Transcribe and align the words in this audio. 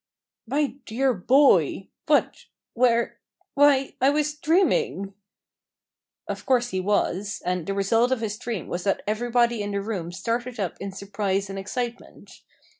"My 0.47 0.77
dear 0.87 1.13
boy! 1.13 1.89
what? 2.07 2.45
where? 2.73 3.19
Why, 3.53 3.93
I 4.01 4.09
was 4.09 4.33
dreaming!" 4.33 5.13
Of 6.27 6.43
course 6.47 6.69
he 6.69 6.79
was, 6.79 7.39
and 7.45 7.67
the 7.67 7.75
result 7.75 8.11
of 8.11 8.21
his 8.21 8.39
dream 8.39 8.67
was 8.67 8.83
that 8.85 9.03
everybody 9.05 9.61
in 9.61 9.73
the 9.73 9.79
room 9.83 10.11
started 10.11 10.59
up 10.59 10.75
in 10.81 10.91
surprise 10.91 11.51
and 11.51 11.59
excitement. 11.59 12.41